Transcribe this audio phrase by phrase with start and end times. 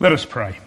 [0.00, 0.58] Let us pray.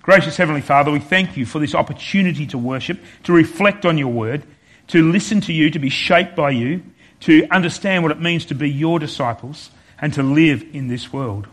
[0.00, 4.08] Gracious Heavenly Father, we thank you for this opportunity to worship, to reflect on your
[4.08, 4.42] word,
[4.86, 6.82] to listen to you, to be shaped by you,
[7.20, 11.46] to understand what it means to be your disciples, and to live in this world.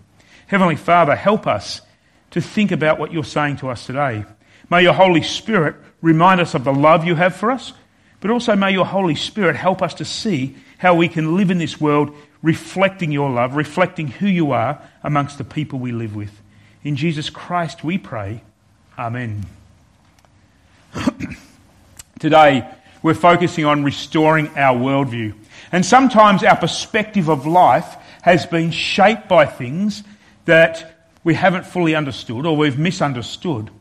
[0.47, 1.81] Heavenly Father, help us
[2.31, 4.23] to think about what you're saying to us today.
[4.69, 7.73] May your Holy Spirit remind us of the love you have for us,
[8.21, 11.57] but also may your Holy Spirit help us to see how we can live in
[11.57, 16.41] this world reflecting your love, reflecting who you are amongst the people we live with.
[16.85, 18.43] In Jesus Christ we pray.
[18.97, 19.43] Amen.
[22.19, 22.69] Today,
[23.01, 25.33] we're focusing on restoring our worldview.
[25.71, 30.03] And sometimes our perspective of life has been shaped by things
[30.45, 33.71] that we haven't fully understood or we've misunderstood.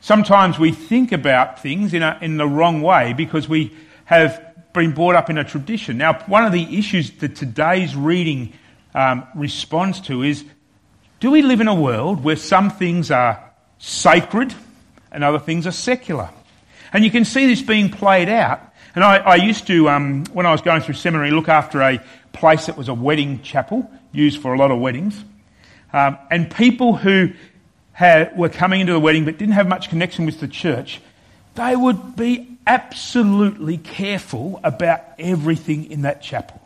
[0.00, 4.40] Sometimes we think about things in, a, in the wrong way because we have
[4.72, 5.98] been brought up in a tradition.
[5.98, 8.52] Now, one of the issues that today's reading
[8.94, 10.44] um, responds to is
[11.20, 13.42] do we live in a world where some things are
[13.78, 14.54] sacred
[15.10, 16.30] and other things are secular?
[16.92, 18.60] And you can see this being played out.
[18.94, 22.00] And I, I used to, um, when I was going through seminary, look after a
[22.32, 25.24] place that was a wedding chapel used for a lot of weddings.
[25.92, 27.30] Um, and people who
[27.92, 31.00] had, were coming into the wedding but didn't have much connection with the church,
[31.56, 36.60] they would be absolutely careful about everything in that chapel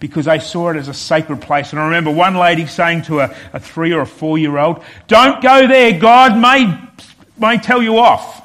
[0.00, 1.72] because they saw it as a sacred place.
[1.72, 4.82] And I remember one lady saying to a, a three or a four year old,
[5.06, 6.78] Don't go there, God may,
[7.38, 8.42] may tell you off.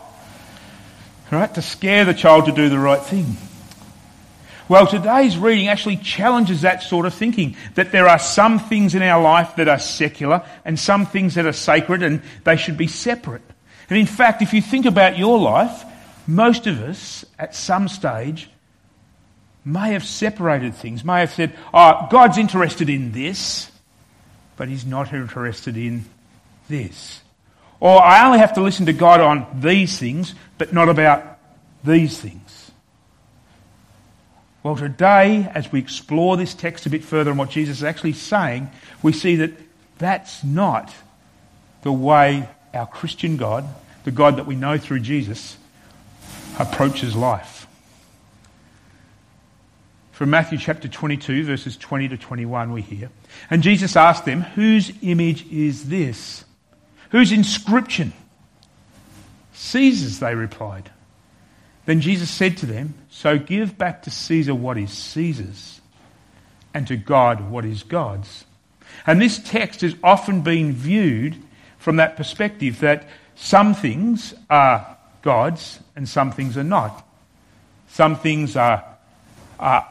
[1.32, 1.54] Right?
[1.56, 3.38] To scare the child to do the right thing.
[4.68, 9.02] Well, today's reading actually challenges that sort of thinking that there are some things in
[9.02, 12.86] our life that are secular and some things that are sacred and they should be
[12.86, 13.42] separate.
[13.90, 15.84] And in fact, if you think about your life,
[16.28, 18.48] most of us at some stage
[19.66, 23.72] may have separated things, may have said, oh, God's interested in this,
[24.58, 26.06] but he's not interested in
[26.68, 27.22] this.
[27.80, 31.40] Or I only have to listen to God on these things, but not about
[31.84, 32.72] these things.
[34.64, 38.14] Well, today, as we explore this text a bit further and what Jesus is actually
[38.14, 38.70] saying,
[39.02, 39.54] we see that
[39.98, 40.94] that's not
[41.84, 43.66] the way our Christian God,
[44.04, 45.58] the God that we know through Jesus,
[46.60, 47.59] approaches life
[50.20, 53.10] from Matthew chapter 22, verses 20 to 21, we hear.
[53.50, 56.44] And Jesus asked them, Whose image is this?
[57.12, 58.12] Whose inscription?
[59.54, 60.92] Caesar's, they replied.
[61.86, 65.80] Then Jesus said to them, So give back to Caesar what is Caesar's,
[66.74, 68.44] and to God what is God's.
[69.08, 71.38] And this text has often been viewed
[71.78, 77.08] from that perspective that some things are God's and some things are not.
[77.88, 78.84] Some things are,
[79.58, 79.88] are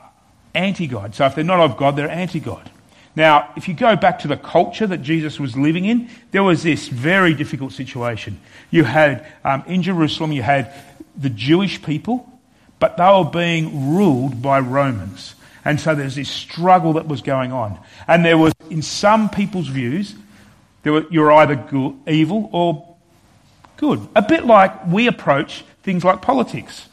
[0.55, 1.15] anti God.
[1.15, 2.71] So if they're not of God, they're anti God.
[3.17, 6.63] Now, if you go back to the culture that Jesus was living in, there was
[6.63, 8.41] this very difficult situation.
[8.71, 10.73] You had, um, in Jerusalem, you had
[11.17, 12.31] the Jewish people,
[12.79, 15.35] but they were being ruled by Romans.
[15.65, 17.79] And so there's this struggle that was going on.
[18.07, 20.15] And there was, in some people's views,
[20.83, 22.97] there were, you're either good, evil or
[23.77, 24.07] good.
[24.15, 26.88] A bit like we approach things like politics.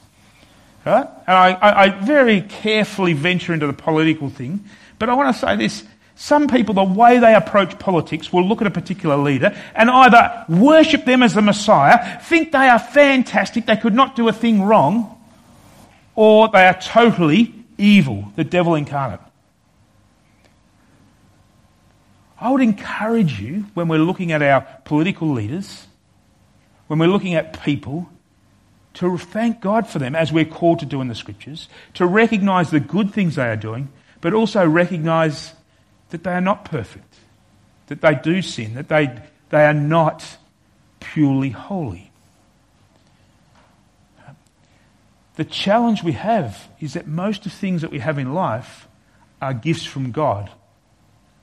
[0.86, 1.08] Right?
[1.26, 4.64] And I, I, I very carefully venture into the political thing,
[5.00, 5.84] but I want to say this.
[6.18, 10.46] Some people, the way they approach politics, will look at a particular leader and either
[10.48, 14.62] worship them as the Messiah, think they are fantastic, they could not do a thing
[14.62, 15.12] wrong,
[16.16, 19.20] or they are totally evil, the devil incarnate.
[22.40, 25.86] I would encourage you when we're looking at our political leaders,
[26.88, 28.10] when we're looking at people,
[28.96, 32.72] to thank God for them as we're called to do in the scriptures, to recognize
[32.72, 33.90] the good things they are doing,
[34.22, 35.54] but also recognize
[36.10, 37.16] that they are not perfect,
[37.88, 39.18] that they do sin, that they,
[39.50, 40.38] they are not
[41.00, 42.12] purely holy.
[45.36, 48.88] The challenge we have is that most of the things that we have in life
[49.42, 50.50] are gifts from God,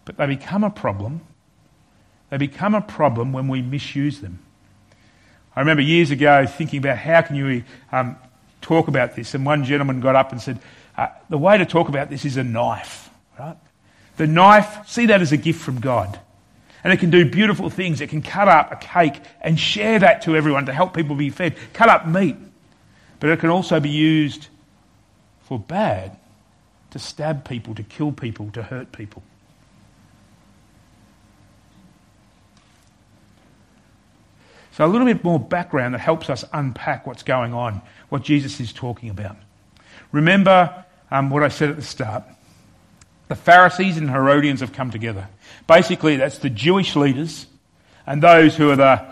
[0.06, 1.20] but they become a problem.
[2.30, 4.38] They become a problem when we misuse them.
[5.54, 8.16] I remember years ago thinking about how can you um,
[8.60, 10.58] talk about this, and one gentleman got up and said,
[10.96, 13.56] uh, "The way to talk about this is a knife, right?
[14.16, 16.18] The knife, see that as a gift from God."
[16.84, 18.00] And it can do beautiful things.
[18.00, 21.30] It can cut up a cake and share that to everyone to help people be
[21.30, 21.56] fed.
[21.72, 22.36] Cut up meat.
[23.20, 24.48] But it can also be used
[25.42, 26.16] for bad
[26.90, 29.22] to stab people, to kill people, to hurt people.
[34.82, 38.72] A little bit more background that helps us unpack what's going on, what Jesus is
[38.72, 39.36] talking about.
[40.10, 42.24] Remember um, what I said at the start.
[43.28, 45.28] The Pharisees and Herodians have come together.
[45.68, 47.46] Basically, that's the Jewish leaders
[48.06, 49.06] and those who are the,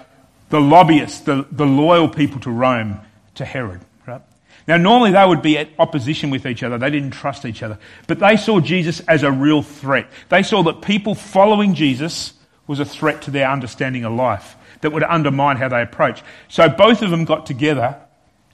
[0.48, 3.00] the lobbyists, the, the loyal people to Rome,
[3.36, 3.80] to Herod.
[4.08, 4.22] Right?
[4.66, 6.78] Now, normally they would be at opposition with each other.
[6.78, 7.78] They didn't trust each other.
[8.08, 10.08] But they saw Jesus as a real threat.
[10.30, 12.32] They saw that people following Jesus
[12.66, 16.22] was a threat to their understanding of life that would undermine how they approach.
[16.48, 17.96] So both of them got together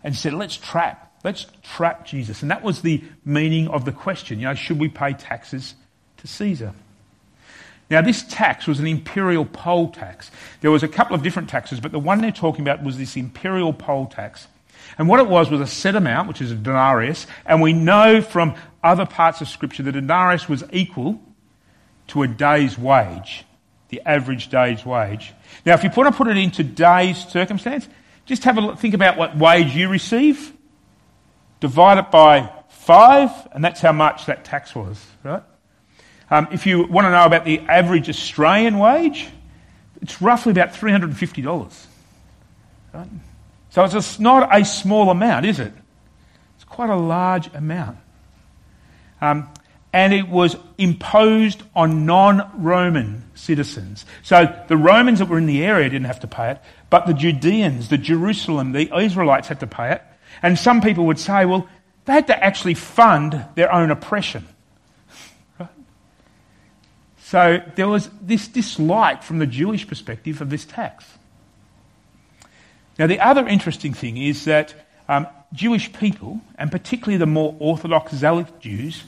[0.02, 1.02] and said, let's trap.
[1.24, 2.42] Let's trap Jesus.
[2.42, 4.38] And that was the meaning of the question.
[4.38, 5.74] You know, should we pay taxes
[6.18, 6.72] to Caesar?
[7.88, 10.30] Now, this tax was an imperial poll tax.
[10.60, 13.16] There was a couple of different taxes, but the one they're talking about was this
[13.16, 14.48] imperial poll tax.
[14.98, 18.20] And what it was was a set amount, which is a denarius, and we know
[18.20, 21.20] from other parts of Scripture that a denarius was equal
[22.08, 23.44] to a day's wage,
[23.96, 25.32] the average day's wage.
[25.64, 27.88] Now, if you want to put it into today's circumstance,
[28.26, 30.52] just have a look, think about what wage you receive,
[31.60, 35.42] divide it by five, and that's how much that tax was, right?
[36.30, 39.28] Um, if you want to know about the average Australian wage,
[40.02, 41.86] it's roughly about $350.
[42.92, 43.06] Right?
[43.70, 45.72] So it's not a small amount, is it?
[46.56, 47.98] It's quite a large amount.
[49.20, 49.48] Um,
[49.96, 54.04] and it was imposed on non Roman citizens.
[54.22, 56.58] So the Romans that were in the area didn't have to pay it,
[56.90, 60.02] but the Judeans, the Jerusalem, the Israelites had to pay it.
[60.42, 61.66] And some people would say, well,
[62.04, 64.46] they had to actually fund their own oppression.
[67.18, 71.06] So there was this dislike from the Jewish perspective of this tax.
[72.98, 74.74] Now, the other interesting thing is that
[75.08, 79.02] um, Jewish people, and particularly the more Orthodox Zealot Jews,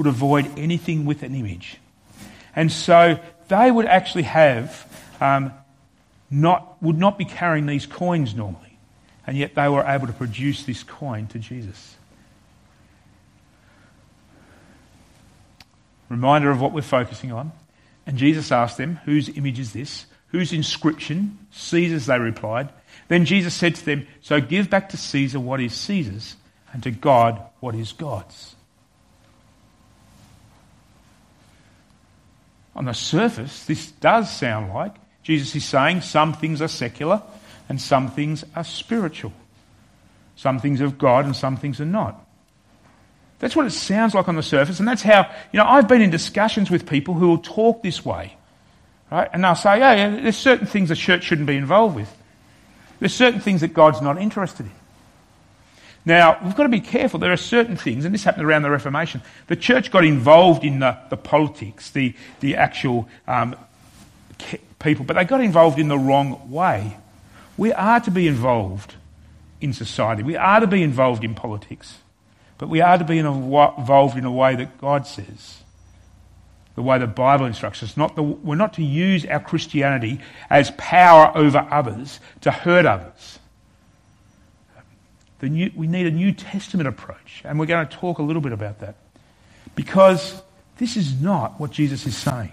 [0.00, 1.76] would avoid anything with an image.
[2.56, 5.52] And so they would actually have, um,
[6.30, 8.78] not, would not be carrying these coins normally.
[9.26, 11.96] And yet they were able to produce this coin to Jesus.
[16.08, 17.52] Reminder of what we're focusing on.
[18.06, 20.06] And Jesus asked them, Whose image is this?
[20.28, 21.38] Whose inscription?
[21.50, 22.70] Caesar's, they replied.
[23.08, 26.36] Then Jesus said to them, So give back to Caesar what is Caesar's,
[26.72, 28.56] and to God what is God's.
[32.74, 37.22] On the surface, this does sound like Jesus is saying some things are secular
[37.68, 39.32] and some things are spiritual.
[40.36, 42.26] Some things of God and some things are not.
[43.40, 46.02] That's what it sounds like on the surface, and that's how, you know, I've been
[46.02, 48.36] in discussions with people who will talk this way,
[49.10, 49.30] right?
[49.32, 52.14] And they'll say, yeah, yeah, there's certain things the church shouldn't be involved with.
[52.98, 54.72] There's certain things that God's not interested in.
[56.04, 57.20] Now, we've got to be careful.
[57.20, 59.20] There are certain things, and this happened around the Reformation.
[59.48, 63.54] The church got involved in the, the politics, the, the actual um,
[64.78, 66.96] people, but they got involved in the wrong way.
[67.56, 68.94] We are to be involved
[69.60, 71.98] in society, we are to be involved in politics.
[72.60, 75.62] But we are to be involved in a way that God says,
[76.74, 77.96] the way the Bible instructs us.
[77.96, 80.20] Not the, we're not to use our Christianity
[80.50, 83.38] as power over others to hurt others.
[85.48, 88.52] New, we need a New Testament approach, and we're going to talk a little bit
[88.52, 88.96] about that.
[89.74, 90.42] Because
[90.78, 92.52] this is not what Jesus is saying.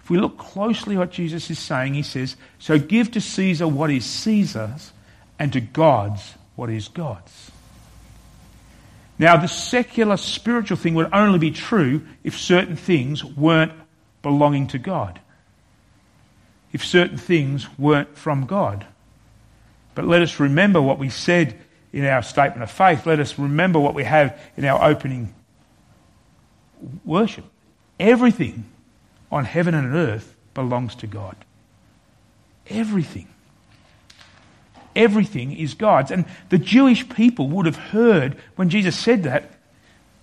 [0.00, 3.66] If we look closely at what Jesus is saying, he says, So give to Caesar
[3.66, 4.92] what is Caesar's,
[5.38, 7.50] and to God's what is God's.
[9.18, 13.72] Now, the secular spiritual thing would only be true if certain things weren't
[14.22, 15.20] belonging to God,
[16.72, 18.86] if certain things weren't from God.
[19.94, 21.58] But let us remember what we said
[21.92, 23.06] in our statement of faith.
[23.06, 25.34] Let us remember what we have in our opening
[27.04, 27.44] worship.
[28.00, 28.64] Everything
[29.30, 31.36] on heaven and earth belongs to God.
[32.68, 33.28] Everything.
[34.96, 36.10] Everything is God's.
[36.10, 39.50] And the Jewish people would have heard when Jesus said that,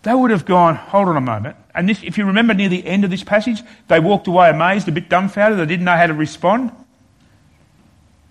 [0.03, 1.55] they would have gone, hold on a moment.
[1.75, 4.87] And this, if you remember near the end of this passage, they walked away amazed,
[4.87, 6.71] a bit dumbfounded, they didn't know how to respond.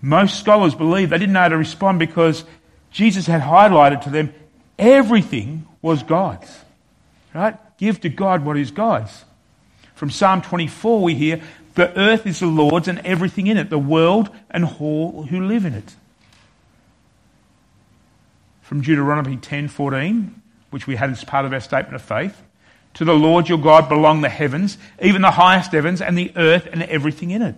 [0.03, 2.45] Most scholars believe they didn't know how to respond because
[2.91, 4.33] Jesus had highlighted to them
[4.79, 6.51] everything was God's.
[7.35, 7.57] Right?
[7.79, 9.25] Give to God what is God's.
[9.95, 11.43] From Psalm 24, we hear,
[11.75, 15.65] The earth is the Lord's and everything in it, the world and all who live
[15.65, 15.95] in it
[18.71, 20.31] from Deuteronomy 10:14,
[20.71, 22.41] which we had as part of our statement of faith.
[22.95, 26.69] To the Lord your God belong the heavens, even the highest heavens, and the earth
[26.71, 27.57] and everything in it.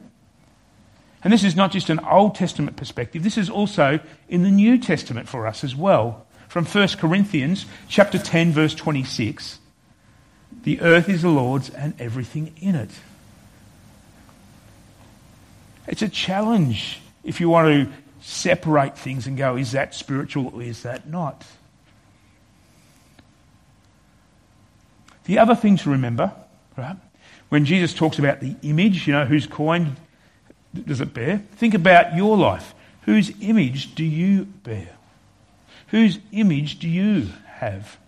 [1.25, 4.79] And this is not just an Old Testament perspective, this is also in the New
[4.79, 6.27] Testament for us as well.
[6.49, 9.59] From 1 Corinthians chapter 10 verse 26.
[10.65, 12.91] The earth is the Lord's and everything in it.
[15.89, 20.63] It's a challenge if you want to separate things and go, is that spiritual or
[20.63, 21.45] is that not?
[25.25, 26.33] The other thing to remember,
[26.77, 26.97] right,
[27.49, 29.97] when Jesus talks about the image, you know, whose coin
[30.75, 31.39] does it bear?
[31.57, 32.75] Think about your life.
[33.03, 34.89] Whose image do you bear?
[35.89, 37.99] Whose image do you have?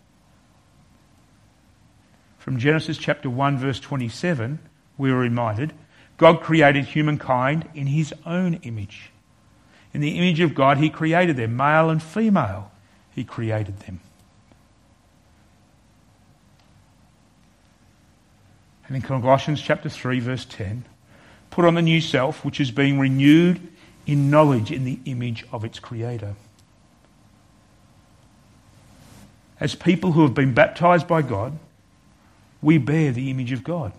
[2.38, 4.58] From Genesis chapter 1, verse 27,
[4.96, 5.72] we are reminded
[6.16, 9.10] God created humankind in his own image.
[9.92, 12.70] In the image of God, he created them, male and female,
[13.10, 14.00] he created them.
[18.86, 20.84] And in Colossians chapter 3, verse 10,
[21.54, 23.60] put on the new self, which is being renewed
[24.08, 26.34] in knowledge in the image of its creator.
[29.60, 31.56] As people who have been baptized by God,
[32.60, 33.92] we bear the image of God.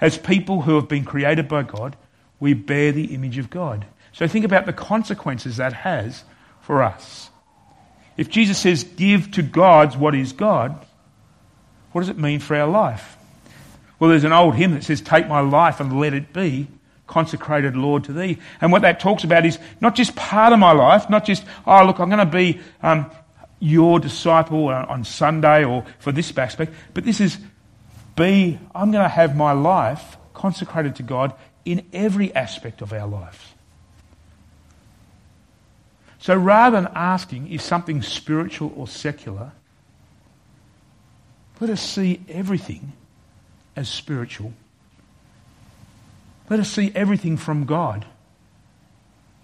[0.00, 1.94] As people who have been created by God,
[2.40, 3.84] we bear the image of God.
[4.12, 6.24] So think about the consequences that has
[6.62, 7.28] for us.
[8.16, 10.82] If Jesus says, give to God what is God,
[11.92, 13.18] what does it mean for our life?
[13.98, 16.68] Well, there's an old hymn that says, Take my life and let it be
[17.06, 18.38] consecrated, Lord, to thee.
[18.60, 21.84] And what that talks about is not just part of my life, not just, oh,
[21.84, 23.10] look, I'm going to be um,
[23.60, 27.38] your disciple on Sunday or for this aspect, but this is
[28.16, 31.34] be, I'm going to have my life consecrated to God
[31.64, 33.38] in every aspect of our lives.
[36.18, 39.52] So rather than asking, is something spiritual or secular,
[41.60, 42.92] let us see everything
[43.76, 44.52] as spiritual.
[46.50, 48.04] Let us see everything from God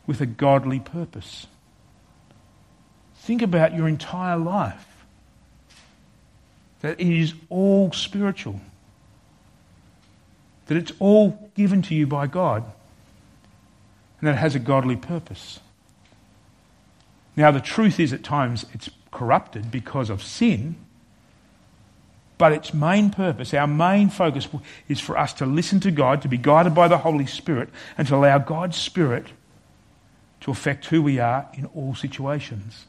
[0.07, 1.47] with a godly purpose.
[3.17, 4.87] Think about your entire life.
[6.81, 8.61] That it is all spiritual.
[10.67, 12.65] That it's all given to you by God.
[14.21, 15.61] And that it has a godly purpose.
[17.37, 20.77] Now, the truth is at times it's corrupted because of sin.
[22.41, 24.49] But its main purpose, our main focus,
[24.89, 27.69] is for us to listen to God, to be guided by the Holy Spirit,
[27.99, 29.27] and to allow God's Spirit
[30.41, 32.87] to affect who we are in all situations.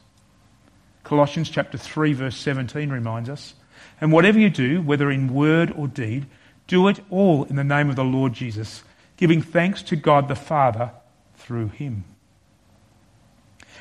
[1.04, 3.52] Colossians chapter 3 verse 17 reminds us,
[4.00, 6.24] and whatever you do, whether in word or deed,
[6.66, 8.82] do it all in the name of the Lord Jesus,
[9.18, 10.92] giving thanks to God the Father
[11.36, 12.04] through him.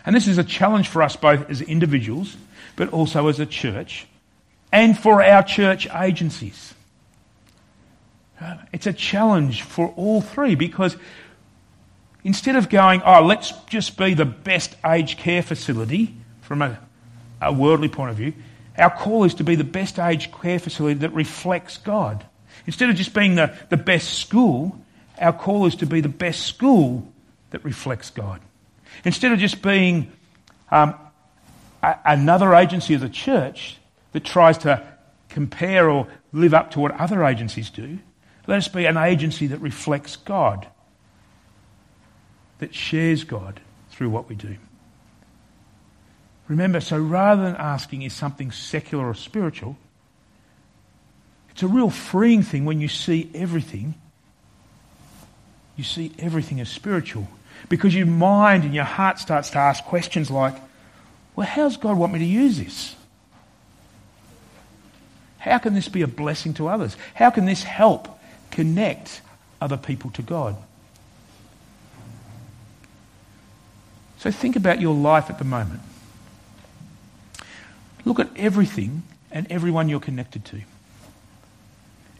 [0.06, 2.36] And this is a challenge for us both as individuals,
[2.76, 4.06] but also as a church,
[4.72, 6.74] and for our church agencies.
[8.74, 10.98] It's a challenge for all three because
[12.24, 16.80] instead of going, oh, let's just be the best aged care facility from a,
[17.42, 18.34] a worldly point of view,
[18.78, 22.26] our call is to be the best aged care facility that reflects God.
[22.66, 24.80] Instead of just being the, the best school,
[25.20, 27.12] our call is to be the best school
[27.52, 28.42] that reflects God.
[29.04, 30.12] Instead of just being
[30.72, 30.96] um,
[31.84, 33.78] a, another agency of the church,
[34.12, 34.84] that tries to
[35.30, 38.00] compare or live up to what other agencies do.
[38.48, 40.68] Let us be an agency that reflects God,
[42.60, 44.58] that shares God through what we do.
[46.48, 49.78] Remember, so rather than asking is something secular or spiritual,
[51.52, 53.96] it's a real freeing thing when you see everything.
[55.78, 57.28] You see everything as spiritual.
[57.70, 60.56] Because your mind and your heart starts to ask questions like,
[61.36, 62.96] well, how's God want me to use this?
[65.42, 66.96] How can this be a blessing to others?
[67.16, 68.20] How can this help
[68.52, 69.22] connect
[69.60, 70.56] other people to God?
[74.20, 75.82] So think about your life at the moment.
[78.06, 80.62] Look at everything and everyone you're connected to.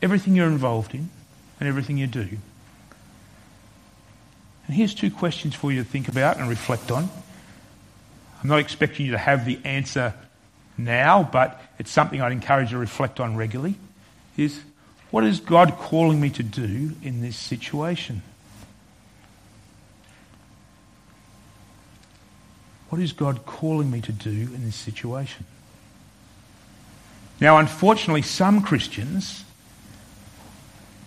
[0.02, 1.12] Everything you're involved in
[1.60, 2.28] and everything you do.
[4.66, 7.08] And here's two questions for you to think about and reflect on.
[8.42, 10.16] I'm not expecting you to have the answer
[10.84, 13.76] now, but it's something I'd encourage you to reflect on regularly,
[14.38, 14.60] is
[15.10, 18.22] what is God calling me to do in this situation?
[22.90, 25.46] What is God calling me to do in this situation?
[27.40, 29.44] Now, unfortunately, some Christians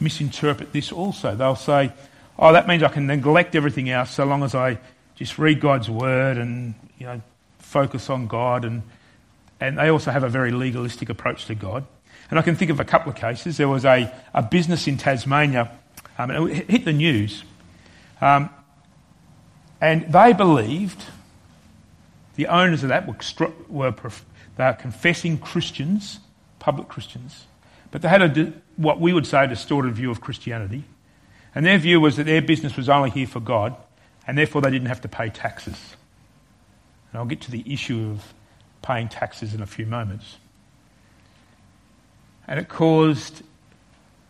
[0.00, 1.34] misinterpret this also.
[1.34, 1.92] They'll say,
[2.38, 4.78] oh, that means I can neglect everything else so long as I
[5.14, 7.22] just read God's word and, you know,
[7.58, 8.82] focus on God and
[9.60, 11.86] and they also have a very legalistic approach to God.
[12.30, 13.56] And I can think of a couple of cases.
[13.56, 15.70] There was a, a business in Tasmania,
[16.18, 17.44] um, it hit the news,
[18.20, 18.50] um,
[19.80, 21.04] and they believed,
[22.36, 23.94] the owners of that were, were
[24.56, 26.20] they are confessing Christians,
[26.58, 27.46] public Christians,
[27.90, 30.84] but they had a, what we would say a distorted view of Christianity.
[31.54, 33.76] And their view was that their business was only here for God,
[34.26, 35.78] and therefore they didn't have to pay taxes.
[37.12, 38.34] And I'll get to the issue of
[38.84, 40.36] paying taxes in a few moments.
[42.46, 43.46] And it caused, you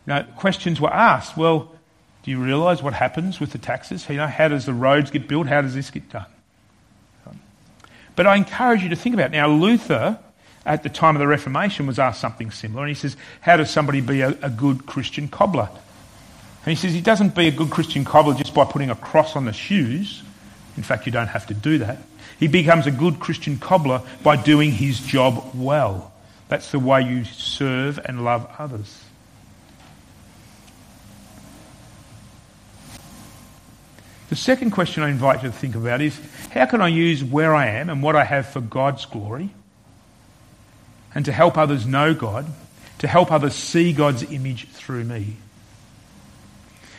[0.07, 1.37] know, questions were asked.
[1.37, 1.73] Well,
[2.25, 4.09] Do you realise what happens with the taxes?
[4.09, 5.47] You know, how does the roads get built?
[5.47, 6.25] How does this get done?
[8.17, 9.33] But I encourage you to think about it.
[9.33, 10.19] Now, Luther,
[10.65, 12.85] at the time of the Reformation, was asked something similar.
[12.85, 15.69] And he says, How does somebody be a, a good Christian cobbler?
[16.65, 19.37] And he says, He doesn't be a good Christian cobbler just by putting a cross
[19.37, 20.23] on the shoes.
[20.77, 21.99] In fact, you don't have to do that.
[22.39, 26.13] He becomes a good Christian cobbler by doing his job well.
[26.49, 29.05] That's the way you serve and love others.
[34.31, 36.19] The second question I invite you to think about is
[36.51, 39.51] how can I use where I am and what I have for God's glory
[41.15, 42.47] and to help others know God,
[42.99, 45.37] to help others see God's image through me?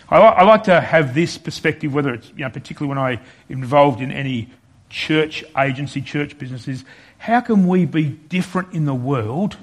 [0.10, 3.20] I, I like to have this perspective, whether it's, you know, particularly when I'm
[3.50, 4.50] involved in any
[4.90, 6.86] church agency, church businesses,
[7.18, 9.58] how can we be different in the world,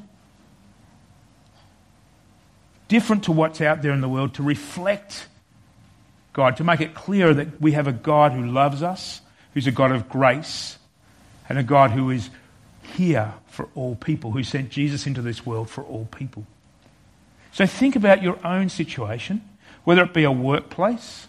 [2.88, 5.26] different to what's out there in the world, to reflect
[6.32, 9.20] God, to make it clear that we have a God who loves us,
[9.54, 10.78] who's a God of grace,
[11.48, 12.30] and a God who is
[12.82, 16.46] here for all people, who sent Jesus into this world for all people.
[17.52, 19.42] So think about your own situation,
[19.84, 21.26] whether it be a workplace.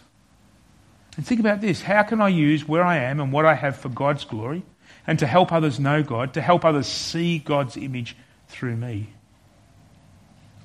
[1.16, 3.78] And think about this how can I use where I am and what I have
[3.78, 4.64] for God's glory
[5.06, 8.16] and to help others know God, to help others see God's image
[8.48, 9.10] through me?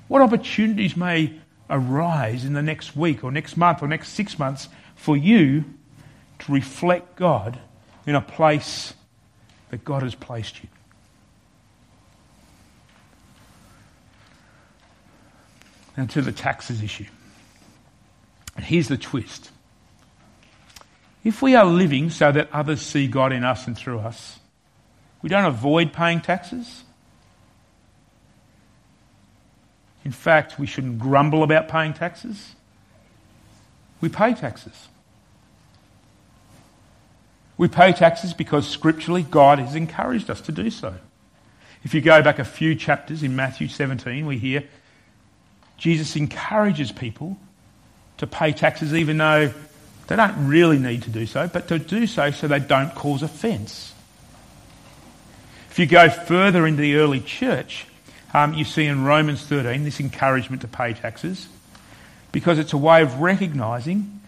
[0.07, 4.69] What opportunities may arise in the next week or next month or next six months
[4.95, 5.65] for you
[6.39, 7.59] to reflect God
[8.05, 8.93] in a place
[9.69, 10.69] that God has placed you.
[15.95, 17.05] Now to the taxes issue.
[18.59, 19.51] And here's the twist.
[21.23, 24.37] If we are living so that others see God in us and through us,
[25.21, 26.83] we don't avoid paying taxes.
[30.03, 32.53] In fact, we shouldn't grumble about paying taxes.
[34.01, 34.89] We pay taxes.
[37.55, 40.95] We pay taxes because scripturally God has encouraged us to do so.
[41.85, 44.65] If you go back a few chapters in Matthew 17, we hear
[45.77, 47.37] Jesus encourages people
[48.19, 49.51] to pay taxes even though
[50.07, 53.21] they don't really need to do so, but to do so so they don't cause
[53.23, 53.93] offence.
[55.69, 57.85] If you go further into the early church,
[58.33, 61.47] um, you see in Romans 13 this encouragement to pay taxes
[62.31, 64.19] because it's a way of recognising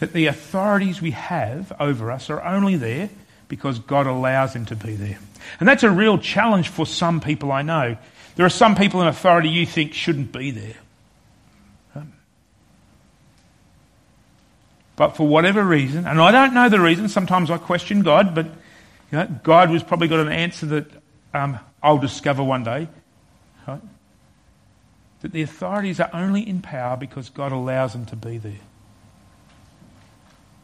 [0.00, 3.10] that the authorities we have over us are only there
[3.48, 5.18] because God allows them to be there.
[5.60, 7.96] And that's a real challenge for some people I know.
[8.36, 10.74] There are some people in authority you think shouldn't be there.
[15.02, 18.46] But for whatever reason, and I don't know the reason, sometimes I question God, but
[18.46, 20.86] you know, God has probably got an answer that
[21.34, 22.86] um, I'll discover one day.
[23.66, 23.80] Right?
[25.22, 28.60] That the authorities are only in power because God allows them to be there.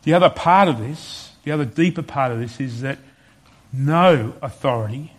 [0.05, 2.99] The other part of this, the other deeper part of this, is that
[3.73, 5.15] no authority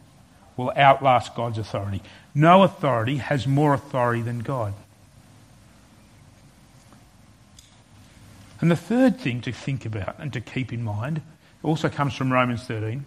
[0.56, 2.02] will outlast God's authority.
[2.34, 4.76] No authority has more authority than God.
[8.62, 11.22] And the third thing to think about and to keep in mind
[11.64, 13.06] also comes from Romans 13.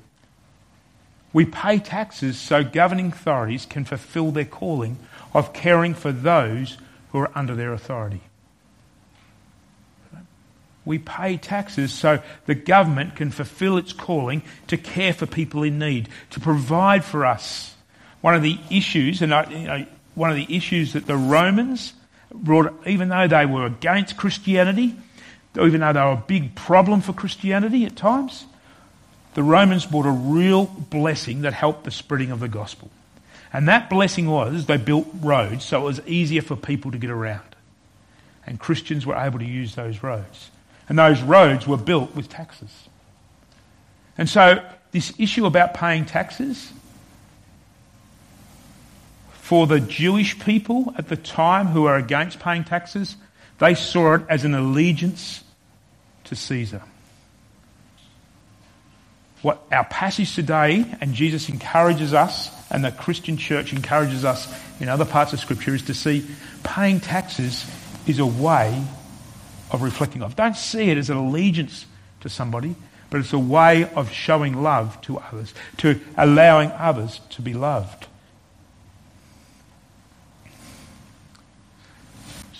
[1.32, 4.98] We pay taxes so governing authorities can fulfill their calling
[5.34, 6.76] of caring for those
[7.10, 8.20] who are under their authority.
[10.84, 15.78] We pay taxes so the government can fulfill its calling to care for people in
[15.78, 17.74] need, to provide for us.
[18.20, 21.94] One of the issues, and you know, one of the issues that the Romans
[22.32, 24.96] brought, even though they were against Christianity,
[25.56, 28.46] even though they were a big problem for Christianity at times,
[29.34, 32.90] the Romans brought a real blessing that helped the spreading of the gospel.
[33.52, 37.10] And that blessing was they built roads so it was easier for people to get
[37.10, 37.56] around.
[38.46, 40.50] And Christians were able to use those roads.
[40.88, 42.88] And those roads were built with taxes.
[44.18, 46.72] And so, this issue about paying taxes,
[49.30, 53.16] for the Jewish people at the time who were against paying taxes,
[53.62, 55.42] they saw it as an allegiance
[56.24, 56.82] to Caesar
[59.42, 64.88] what our passage today, and Jesus encourages us, and the Christian church encourages us in
[64.88, 66.24] other parts of Scripture, is to see
[66.62, 67.68] paying taxes
[68.06, 68.82] is a way
[69.70, 70.36] of reflecting love.
[70.36, 71.86] Don't see it as an allegiance
[72.20, 72.76] to somebody,
[73.10, 78.06] but it's a way of showing love to others, to allowing others to be loved.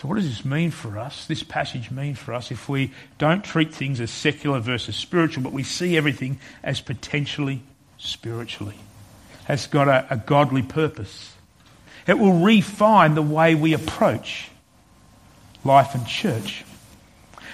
[0.03, 1.27] So, what does this mean for us?
[1.27, 5.53] This passage mean for us if we don't treat things as secular versus spiritual, but
[5.53, 7.63] we see everything as potentially
[7.99, 8.75] spiritually,
[9.45, 11.35] has got a, a godly purpose.
[12.09, 14.49] It will refine the way we approach
[15.65, 16.65] life and church.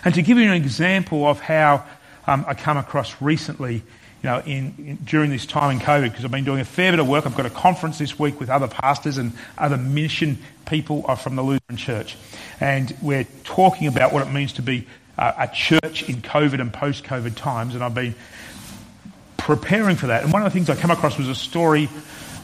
[0.03, 1.85] And to give you an example of how
[2.27, 3.83] um, I come across recently,
[4.23, 6.93] you know, in, in, during this time in COVID, because I've been doing a fair
[6.93, 7.27] bit of work.
[7.27, 11.43] I've got a conference this week with other pastors and other mission people from the
[11.43, 12.17] Lutheran Church,
[12.61, 16.73] and we're talking about what it means to be uh, a church in COVID and
[16.73, 17.75] post-COVID times.
[17.75, 18.15] And I've been
[19.37, 20.25] preparing for that.
[20.25, 21.89] And one of the things I come across was a story,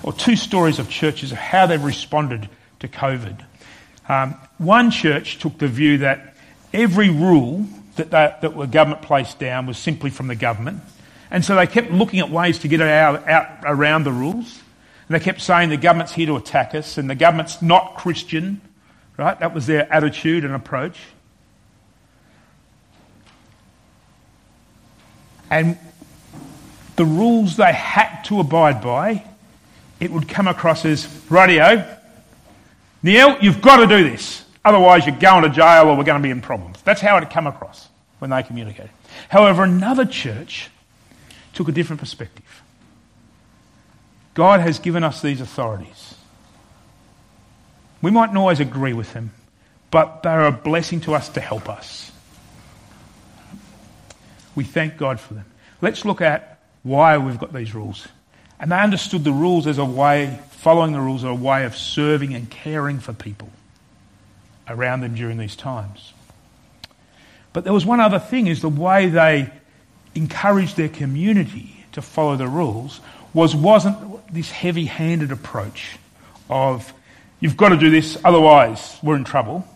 [0.02, 2.48] or two stories of churches of how they've responded
[2.80, 3.44] to COVID.
[4.08, 6.34] Um, one church took the view that
[6.72, 10.80] every rule that, they, that the government placed down was simply from the government.
[11.34, 14.62] And so they kept looking at ways to get out, out around the rules.
[15.08, 18.60] And they kept saying the government's here to attack us and the government's not Christian,
[19.16, 19.36] right?
[19.40, 20.96] That was their attitude and approach.
[25.50, 25.76] And
[26.94, 29.24] the rules they had to abide by,
[29.98, 31.84] it would come across as radio,
[33.02, 34.44] Neil, you've got to do this.
[34.64, 36.80] Otherwise, you're going to jail or we're going to be in problems.
[36.82, 37.88] That's how it had come across
[38.20, 38.92] when they communicated.
[39.28, 40.70] However, another church
[41.54, 42.62] took a different perspective.
[44.34, 46.14] God has given us these authorities.
[48.02, 49.30] We mightn't always agree with them,
[49.90, 52.10] but they're a blessing to us to help us.
[54.54, 55.46] We thank God for them.
[55.80, 58.06] Let's look at why we've got these rules.
[58.60, 61.76] And they understood the rules as a way, following the rules, as a way of
[61.76, 63.50] serving and caring for people
[64.68, 66.12] around them during these times.
[67.52, 69.50] But there was one other thing, is the way they
[70.14, 73.00] encouraged their community to follow the rules
[73.32, 75.98] was, wasn't this heavy-handed approach
[76.48, 76.92] of,
[77.40, 79.66] you've got to do this, otherwise we're in trouble.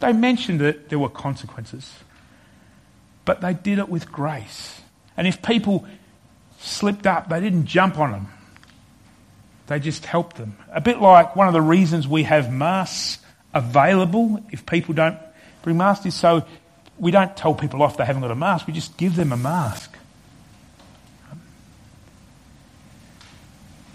[0.00, 1.90] They mentioned that there were consequences,
[3.24, 4.80] but they did it with grace.
[5.16, 5.86] And if people
[6.58, 8.28] slipped up, they didn't jump on them.
[9.66, 10.56] They just helped them.
[10.72, 15.18] A bit like one of the reasons we have masks available if people don't
[15.62, 16.44] bring masks is so
[16.98, 19.36] we don't tell people off they haven't got a mask, we just give them a
[19.36, 19.96] mask.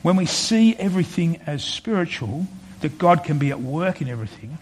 [0.01, 2.47] When we see everything as spiritual,
[2.81, 4.57] that God can be at work in everything,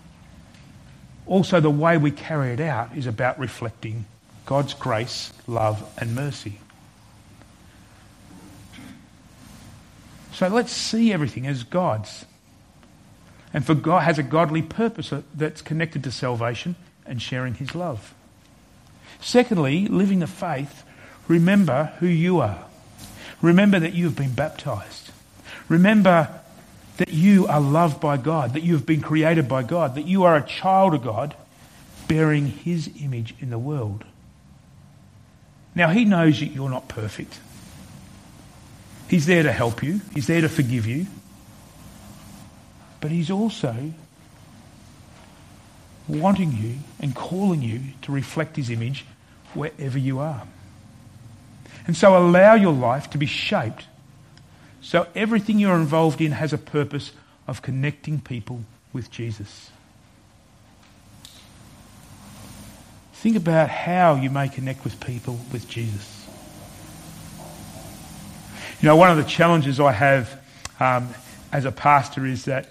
[1.25, 4.05] also the way we carry it out is about reflecting
[4.45, 6.59] God's grace, love, and mercy.
[10.33, 12.25] So let's see everything as God's.
[13.53, 16.75] And for God has a godly purpose that's connected to salvation
[17.05, 18.13] and sharing his love.
[19.21, 20.83] Secondly, living the faith,
[21.27, 22.65] remember who you are.
[23.41, 25.11] Remember that you have been baptized.
[25.67, 26.29] Remember
[26.97, 30.23] that you are loved by God, that you have been created by God, that you
[30.23, 31.35] are a child of God
[32.07, 34.03] bearing his image in the world.
[35.75, 37.39] Now, he knows that you're not perfect.
[39.09, 41.07] He's there to help you, He's there to forgive you.
[43.01, 43.93] But He's also
[46.09, 49.05] wanting you and calling you to reflect His image
[49.53, 50.45] wherever you are.
[51.87, 53.85] And so allow your life to be shaped
[54.81, 57.11] so everything you're involved in has a purpose
[57.47, 58.61] of connecting people
[58.93, 59.69] with Jesus.
[63.13, 66.27] Think about how you may connect with people with Jesus.
[68.81, 70.41] You know, one of the challenges I have
[70.79, 71.09] um,
[71.51, 72.69] as a pastor is that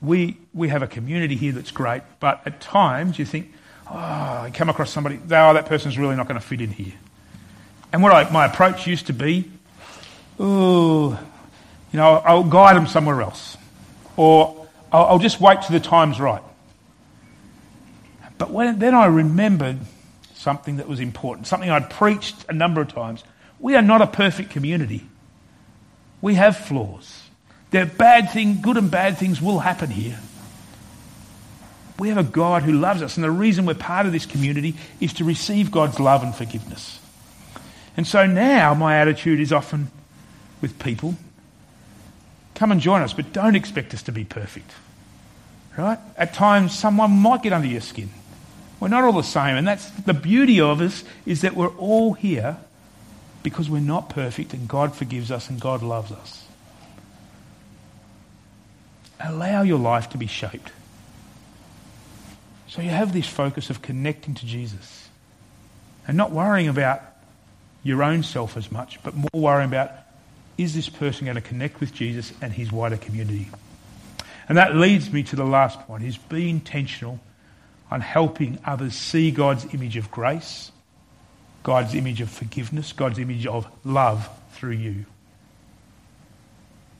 [0.00, 3.52] we, we have a community here that's great, but at times you think,
[3.90, 6.94] oh, I come across somebody, oh, that person's really not going to fit in here.
[7.92, 9.50] And what I, my approach used to be,
[10.38, 11.18] oh,
[11.92, 13.56] you know, I'll guide them somewhere else.
[14.16, 16.42] Or I'll, I'll just wait till the time's right.
[18.38, 19.78] But when, then I remembered
[20.34, 23.24] something that was important, something I'd preached a number of times.
[23.58, 25.06] We are not a perfect community.
[26.20, 27.22] We have flaws.
[27.84, 30.18] Bad things, good and bad things will happen here.
[31.98, 34.76] We have a God who loves us, and the reason we're part of this community
[35.00, 37.00] is to receive God's love and forgiveness.
[37.96, 39.90] And so now my attitude is often
[40.60, 41.16] with people
[42.54, 44.70] come and join us, but don't expect us to be perfect.
[45.76, 45.98] Right?
[46.16, 48.08] At times, someone might get under your skin.
[48.80, 52.14] We're not all the same, and that's the beauty of us is that we're all
[52.14, 52.56] here
[53.42, 56.45] because we're not perfect and God forgives us and God loves us.
[59.20, 60.70] Allow your life to be shaped.
[62.68, 65.08] So you have this focus of connecting to Jesus
[66.06, 67.02] and not worrying about
[67.82, 69.92] your own self as much, but more worrying about
[70.58, 73.48] is this person going to connect with Jesus and his wider community?
[74.48, 77.20] And that leads me to the last point is be intentional
[77.90, 80.70] on helping others see God's image of grace
[81.66, 85.04] God's image of forgiveness, God's image of love through you.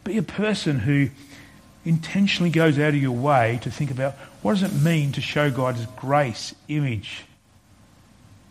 [0.02, 1.10] Be a person who
[1.86, 5.50] intentionally goes out of your way to think about what does it mean to show
[5.50, 7.24] God's grace, image,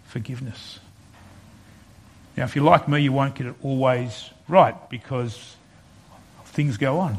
[0.08, 0.80] forgiveness.
[2.38, 5.56] Now, if you're like me, you won't get it always right because
[6.46, 7.18] things go on.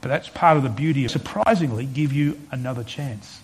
[0.00, 3.40] But that's part of the beauty of surprisingly give you another chance.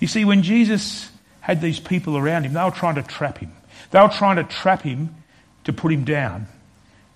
[0.00, 3.52] You see, when Jesus had these people around him, they were trying to trap him.
[3.90, 5.14] They were trying to trap him
[5.64, 6.48] to put him down,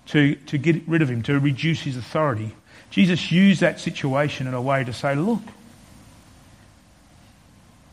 [0.07, 2.55] to, to get rid of him, to reduce his authority.
[2.89, 5.41] Jesus used that situation in a way to say, look,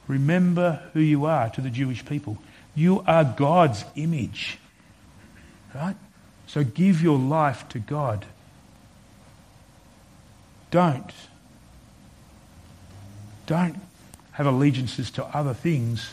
[0.07, 2.39] remember who you are to the Jewish people.
[2.75, 4.59] You are God's image.
[5.75, 5.97] Right?
[6.47, 8.25] So give your life to God.
[10.71, 11.13] Don't.
[13.47, 13.77] Don't
[14.33, 16.11] have allegiances to other things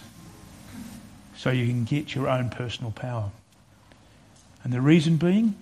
[1.37, 3.31] so you can get your own personal power.
[4.63, 5.55] And the reason being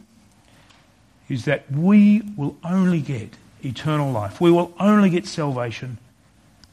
[1.29, 4.41] is that we will only get eternal life.
[4.41, 5.99] We will only get salvation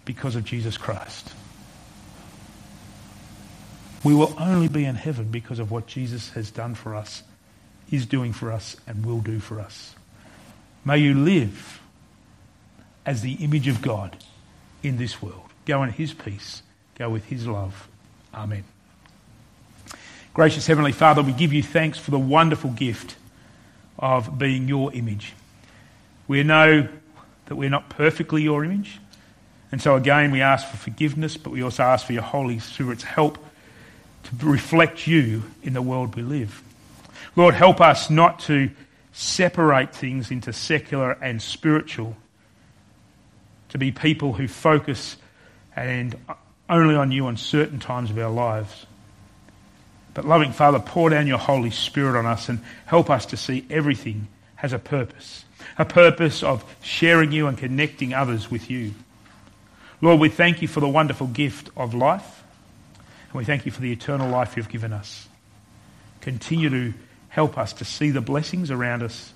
[0.05, 1.33] because of Jesus Christ.
[4.03, 7.23] We will only be in heaven because of what Jesus has done for us,
[7.90, 9.95] is doing for us, and will do for us.
[10.85, 11.81] May you live
[13.05, 14.16] as the image of God
[14.83, 15.42] in this world.
[15.64, 16.62] Go in his peace.
[16.95, 17.88] Go with his love.
[18.33, 18.64] Amen.
[20.33, 23.16] Gracious Heavenly Father, we give you thanks for the wonderful gift
[23.99, 25.33] of being your image.
[26.29, 26.89] We know
[27.47, 28.99] that we're not perfectly your image.
[29.73, 33.03] And so again, we ask for forgiveness, but we also ask for your Holy Spirit's
[33.03, 33.39] help
[34.25, 36.63] to reflect you in the world we live.
[37.37, 38.71] Lord, help us not to
[39.13, 42.17] separate things into secular and spiritual,
[43.71, 45.17] to be people who focus
[45.75, 46.17] and
[46.69, 48.87] only on you on certain times of our lives.
[50.16, 53.66] But loving Father, pour down your Holy Spirit on us and help us to see
[53.68, 55.44] everything has a purpose.
[55.76, 58.94] A purpose of sharing you and connecting others with you.
[60.00, 62.42] Lord, we thank you for the wonderful gift of life.
[63.29, 65.29] And we thank you for the eternal life you've given us.
[66.22, 66.94] Continue to
[67.29, 69.35] help us to see the blessings around us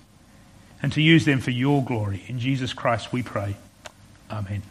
[0.83, 2.25] and to use them for your glory.
[2.27, 3.55] In Jesus Christ we pray.
[4.31, 4.63] Amen.